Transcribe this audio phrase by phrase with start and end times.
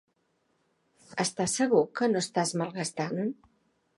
[1.25, 3.23] Estàs segur que no estàs malgastant?